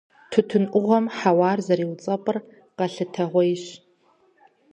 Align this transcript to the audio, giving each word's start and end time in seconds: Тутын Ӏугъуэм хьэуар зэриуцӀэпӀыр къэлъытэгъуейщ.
Тутын 0.31 0.63
Ӏугъуэм 0.71 1.05
хьэуар 1.17 1.59
зэриуцӀэпӀыр 1.65 2.37
къэлъытэгъуейщ. 2.77 3.63